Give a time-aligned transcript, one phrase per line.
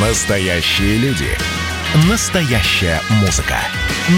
[0.00, 1.26] Настоящие люди.
[2.08, 3.56] Настоящая музыка.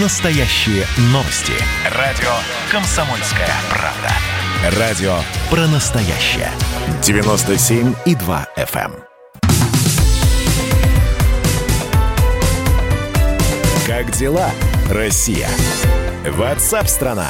[0.03, 1.55] Настоящие новости.
[1.97, 2.29] Радио
[2.71, 4.79] «Комсомольская правда».
[4.79, 5.15] Радио
[5.49, 6.51] про настоящее.
[7.01, 8.93] 97,2 FM.
[8.93, 8.95] Эм.
[13.87, 14.51] Как дела,
[14.91, 15.49] Россия?
[16.29, 17.27] Ватсап-страна!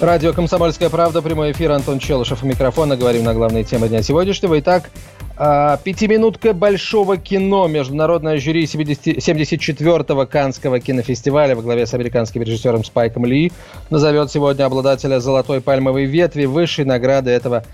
[0.00, 2.96] Радио «Комсомольская правда», прямой эфир, Антон Челышев у микрофона.
[2.96, 4.58] Говорим на главные темы дня сегодняшнего.
[4.58, 4.90] Итак,
[5.36, 7.66] пятиминутка большого кино.
[7.68, 13.52] Международное жюри 74-го Канского кинофестиваля во главе с американским режиссером Спайком Ли
[13.90, 17.64] назовет сегодня обладателя «Золотой пальмовой ветви» высшей награды этого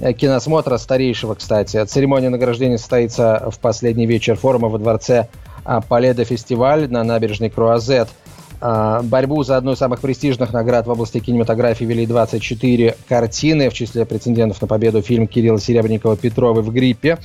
[0.00, 1.84] э, киносмотра, старейшего, кстати.
[1.84, 5.28] Церемония награждения состоится в последний вечер форума во дворце
[5.64, 8.25] а, Паледа фестиваль на набережной Круазет– а,
[8.60, 14.04] борьбу за одну из самых престижных наград в области кинематографии вели 24 картины, в числе
[14.04, 17.18] претендентов на победу фильм Кирилла Серебренникова «Петровы в гриппе».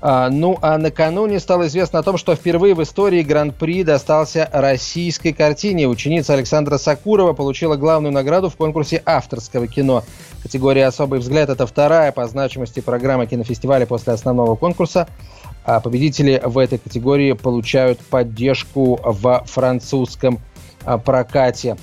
[0.00, 5.32] А, ну, а накануне стало известно о том, что впервые в истории Гран-при достался российской
[5.32, 5.88] картине.
[5.88, 10.04] Ученица Александра Сакурова получила главную награду в конкурсе авторского кино.
[10.42, 15.08] Категория «Особый взгляд»— это вторая по значимости программа кинофестиваля после основного конкурса.
[15.64, 20.38] А победители в этой категории получают поддержку в французском
[21.04, 21.76] прокате.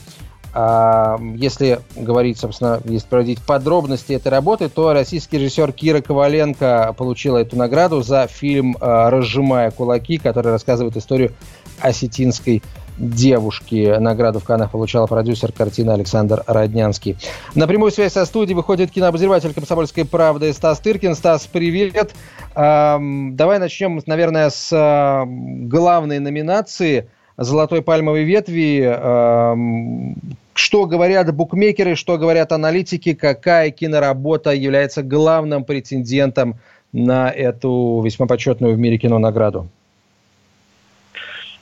[0.56, 7.40] А, если говорить, собственно, если проводить подробности этой работы, то российский режиссер Кира Коваленко получила
[7.40, 11.32] эту награду за фильм а, «Разжимая кулаки», который рассказывает историю
[11.80, 12.62] осетинской
[13.00, 13.98] девушки.
[13.98, 17.18] Награду в Канах получал продюсер картины Александр Роднянский.
[17.56, 21.16] На прямую связь со студией выходит кинообозреватель «Комсомольской правды» Стас Тыркин.
[21.16, 22.14] Стас, привет.
[22.54, 28.82] Давай начнем, наверное, с главной номинации– золотой пальмовой ветви.
[28.84, 30.16] Эм,
[30.54, 36.56] что говорят букмекеры, что говорят аналитики, какая киноработа является главным претендентом
[36.92, 39.68] на эту весьма почетную в мире кино награду?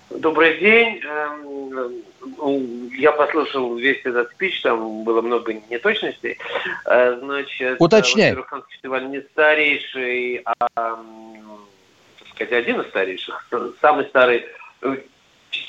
[0.09, 0.99] Добрый день.
[1.05, 6.37] Эм, я послушал весь этот спич, там было много неточностей.
[6.85, 8.33] Э, значит, Уточняй.
[8.33, 13.47] Во-первых, фестиваль не старейший, а, так сказать, один из старейших.
[13.79, 14.43] Самый старый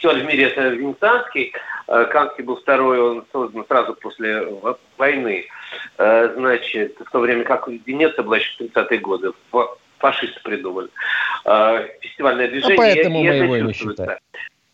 [0.03, 1.53] фестиваль в мире это Венецианский.
[1.87, 4.47] Э, Канский был второй, он создан сразу после
[4.99, 5.47] войны.
[5.99, 9.33] Э, значит, в то время как Венеция была еще 30-е годы.
[9.99, 10.89] Фашисты придумали.
[11.45, 12.75] Э, фестивальное движение.
[12.75, 14.19] А поэтому и, мы его и не считаем.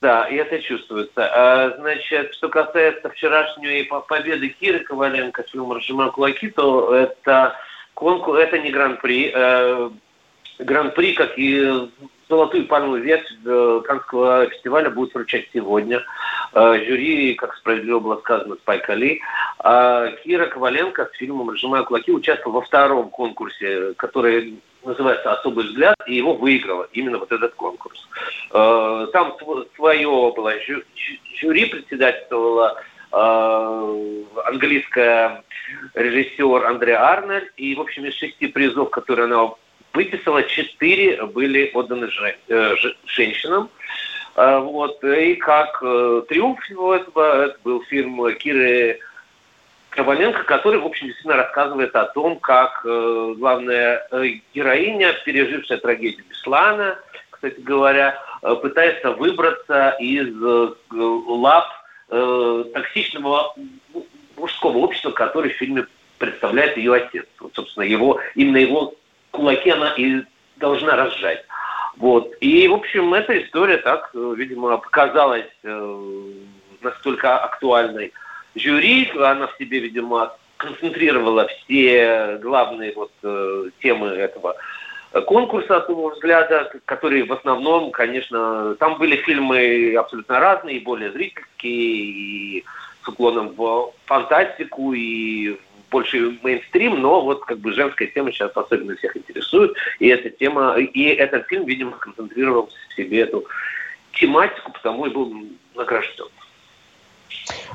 [0.00, 1.74] Да, и это чувствуется.
[1.78, 7.56] Значит, что касается вчерашней победы Киры Коваленко с фильмом «Разжимаю кулаки», то это
[7.94, 9.34] конкурс, это не гран-при.
[10.60, 11.88] Гран-при, как и
[12.28, 16.02] золотую пальмовую ветвь э, Канского фестиваля будет вручать сегодня.
[16.52, 19.20] Э, жюри, как справедливо было сказано, Спайк Али.
[19.58, 25.96] А Кира Коваленко с фильмом «Разжимая кулаки» участвовала во втором конкурсе, который называется «Особый взгляд»,
[26.06, 28.08] и его выиграла именно вот этот конкурс.
[28.52, 29.36] Э, там
[29.76, 30.52] свое было
[31.40, 32.80] жюри, председательствовала
[33.10, 35.42] английская
[35.94, 39.54] режиссер Андреа Арнольд, и, в общем, из шести призов, которые она
[39.92, 42.74] выписала, четыре были отданы жен, э,
[43.06, 43.70] женщинам.
[44.36, 45.02] Э, вот.
[45.04, 49.00] И как э, триумф этого, это был фильм Киры
[49.90, 56.24] Коваленко, который, в общем, действительно рассказывает о том, как э, главная э, героиня, пережившая трагедию
[56.28, 56.98] Беслана,
[57.30, 61.68] кстати говоря, э, пытается выбраться из э, лап
[62.10, 63.54] э, токсичного
[64.36, 65.86] мужского общества, который в фильме
[66.18, 67.26] представляет ее отец.
[67.40, 68.94] Вот, собственно, его, именно его
[69.30, 70.22] кулаки она и
[70.56, 71.44] должна разжать.
[71.96, 72.32] Вот.
[72.40, 76.32] И, в общем, эта история так, э, видимо, показалась э,
[76.80, 78.12] настолько актуальной
[78.54, 79.10] жюри.
[79.18, 84.56] Она в себе, видимо, концентрировала все главные вот э, темы этого
[85.26, 92.64] конкурса особого взгляда, которые в основном, конечно, там были фильмы абсолютно разные, более зрительские, и
[93.02, 95.56] с уклоном в фантастику, и
[95.90, 100.76] больше мейнстрим, но вот как бы женская тема сейчас особенно всех интересует, и эта тема,
[100.78, 103.44] и этот фильм, видимо, концентрировал в себе эту
[104.12, 105.32] тематику, потому и был
[105.74, 106.26] награжден.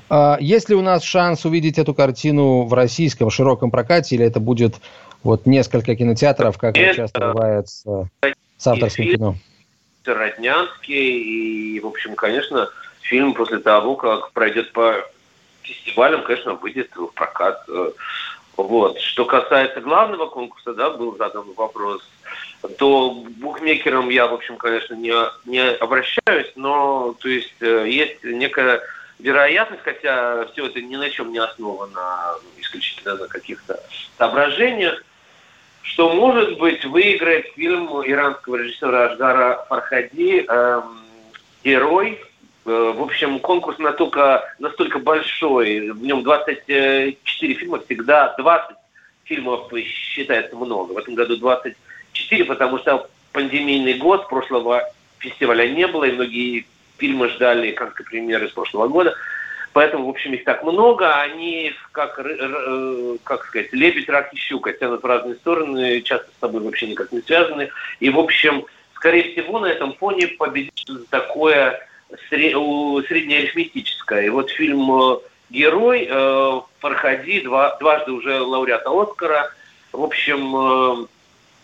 [0.10, 4.40] А есть ли у нас шанс увидеть эту картину в российском широком прокате, или это
[4.40, 4.76] будет
[5.24, 7.86] вот несколько кинотеатров, как это часто бывает с,
[8.58, 9.36] с авторским кино?
[10.06, 12.70] Роднянский, и, в общем, конечно,
[13.02, 15.06] фильм после того, как пройдет по
[15.64, 17.64] фестивалем, конечно, выйдет в прокат.
[17.68, 17.92] Э,
[18.56, 19.00] вот.
[19.00, 22.04] Что касается главного конкурса, да, был задан вопрос,
[22.78, 25.14] то букмекерам я, в общем, конечно, не,
[25.46, 28.82] не обращаюсь, но то есть э, есть некая
[29.20, 33.80] вероятность, хотя все это ни на чем не основано, исключительно на каких-то
[34.18, 35.04] соображениях,
[35.82, 41.04] что, может быть, выиграет фильм иранского режиссера Ашгара Фархади эм,
[41.64, 42.20] «Герой».
[42.66, 47.18] Э, в общем, конкурс настолько, настолько большой, в нем 24
[47.56, 48.78] фильма, всегда 20
[49.26, 50.94] фильмов считается много.
[50.94, 54.84] В этом году 24, потому что пандемийный год, прошлого
[55.20, 56.66] фестиваля не было, и многие
[56.98, 59.14] фильмы ждали как премьеры с прошлого года.
[59.74, 64.72] Поэтому, в общем, их так много, они, как, э, как сказать, лебедь, рак и щука,
[64.72, 67.72] тянут в разные стороны, часто с собой вообще никак не связаны.
[68.00, 71.80] И, в общем, скорее всего, на этом фоне победит такое
[72.30, 74.24] среднеарифметическое.
[74.24, 75.18] И вот фильм э,
[75.50, 79.52] «Герой» э, Фархади, два, дважды уже лауреата Оскара.
[79.92, 81.08] В общем,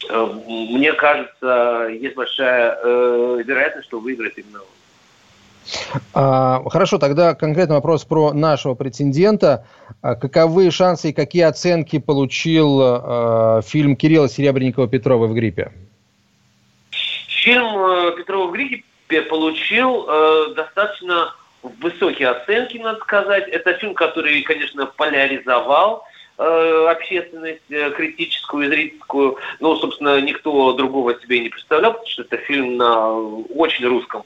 [0.07, 2.77] мне кажется, есть большая
[3.43, 4.67] вероятность, что выиграет именно он.
[6.13, 9.65] А, хорошо, тогда конкретный вопрос про нашего претендента.
[10.03, 15.71] А, каковы шансы и какие оценки получил фильм Кирилла Серебренникова-Петрова в гриппе?
[17.49, 18.83] Фильм э, Петрова в гриппе
[19.17, 23.47] получил э, достаточно высокие оценки, надо сказать.
[23.49, 26.03] Это фильм, который, конечно, поляризовал
[26.37, 29.37] э, общественность критическую и зрительскую.
[29.59, 34.23] Ну, собственно, никто другого себе не представлял, потому что это фильм на очень русском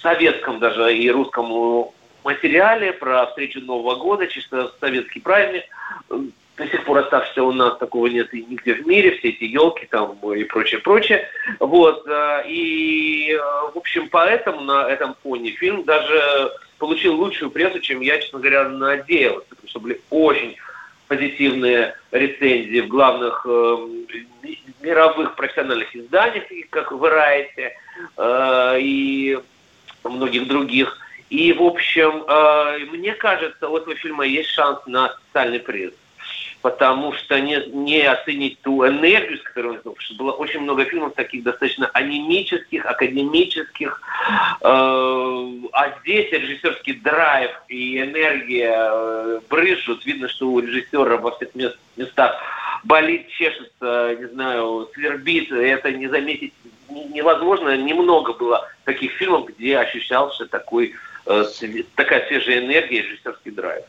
[0.00, 1.90] советском даже и русском
[2.24, 5.64] материале про встречу Нового года, чисто советский праздник.
[6.56, 9.86] До сих пор оставшийся у нас такого нет и нигде в мире, все эти елки
[9.90, 11.28] там и прочее, прочее.
[11.58, 12.06] Вот.
[12.06, 13.38] Э, и, э,
[13.74, 18.68] в общем, поэтому на этом фоне фильм даже получил лучшую прессу, чем я, честно говоря,
[18.68, 19.46] надеялся.
[19.48, 20.56] Потому что были очень
[21.08, 23.76] позитивные рецензии в главных э,
[24.80, 27.70] мировых профессиональных изданиях, как Variety,
[28.16, 29.38] э, и
[30.04, 30.98] многих других.
[31.30, 35.92] И, в общем, э, мне кажется, у этого фильма есть шанс на социальный приз.
[36.62, 40.84] Потому что не, не оценить ту энергию, с которой он потому что было очень много
[40.84, 44.00] фильмов таких достаточно анимических, академических.
[44.62, 50.06] Э, а здесь режиссерский драйв и энергия э, брызжут.
[50.06, 51.50] Видно, что у режиссера во всех
[51.96, 52.36] местах
[52.84, 55.52] болит, чешется, не знаю, свербит.
[55.52, 56.54] Это не заметить
[56.88, 57.76] невозможно.
[57.76, 60.94] Немного было таких фильмов, где ощущался такой,
[61.26, 61.44] э,
[61.94, 63.84] такая свежая энергия и режиссерский драйв.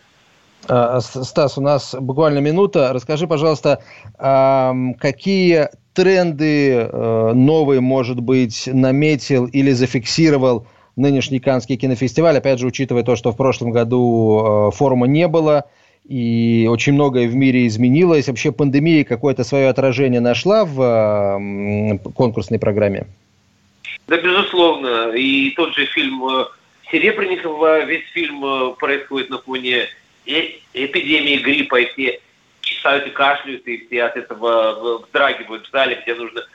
[0.67, 2.91] А, Стас, у нас буквально минута.
[2.93, 3.81] Расскажи, пожалуйста,
[4.17, 12.37] какие тренды э, новые, может быть, наметил или зафиксировал нынешний Каннский кинофестиваль?
[12.37, 15.65] Опять же, учитывая то, что в прошлом году э, форума не было,
[16.07, 18.27] и очень многое в мире изменилось.
[18.27, 21.39] Вообще пандемия какое-то свое отражение нашла в
[22.13, 23.07] конкурсной программе?
[24.07, 25.13] Да, безусловно.
[25.15, 26.45] И тот же фильм э,
[26.91, 29.85] Серебренникова, весь фильм происходит на фоне
[30.25, 32.19] эпидемии гриппа, и все
[32.61, 36.45] кисают и кашляют, и все от этого вздрагивают в зале, где нужно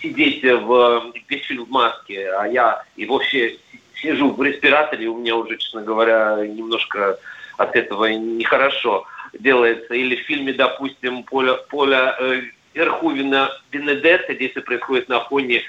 [0.00, 3.56] сидеть в весь фильм в маске, а я и вообще
[3.94, 7.18] сижу в респираторе, у меня уже, честно говоря, немножко
[7.56, 9.06] от этого нехорошо
[9.38, 9.94] делается.
[9.94, 12.42] Или в фильме, допустим, Поля, Поля э,
[12.74, 15.62] Верхувина Бенедетта, это происходит на фоне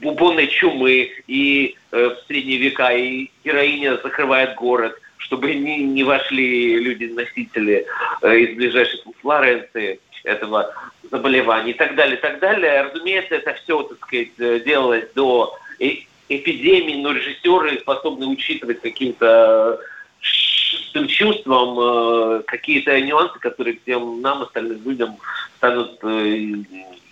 [0.00, 6.78] бубонной чумы и э, в средние века, и героиня закрывает город, чтобы не, не вошли
[6.78, 7.84] люди-носители
[8.22, 10.72] э, из ближайших Флоренции этого
[11.10, 12.82] заболевания и так далее, и так далее.
[12.82, 15.90] Разумеется, это все, так сказать, э, делалось до э,
[16.28, 19.80] эпидемии, но режиссеры способны учитывать каким-то
[20.20, 25.16] шестым чувством э, какие-то нюансы, которые всем нам, остальным людям,
[25.56, 26.54] станут э,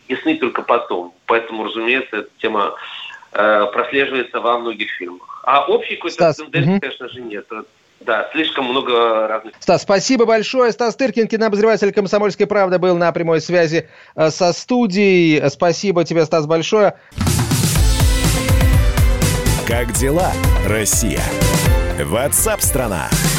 [0.08, 1.14] ясны только потом.
[1.26, 2.74] Поэтому, разумеется, эта тема
[3.32, 5.42] э, прослеживается во многих фильмах.
[5.42, 6.80] А общей какой-то тенденции, угу.
[6.80, 7.46] конечно же, нет.
[8.06, 9.54] Да, слишком много разных.
[9.60, 10.72] Стас, спасибо большое.
[10.72, 15.48] Стас Тыркин, кинообозреватель «Комсомольской правды», был на прямой связи э, со студией.
[15.48, 16.94] Спасибо тебе, Стас, большое.
[19.66, 20.32] Как дела,
[20.66, 21.22] Россия?
[21.98, 23.08] Ватсап-страна!
[23.10, 23.33] страна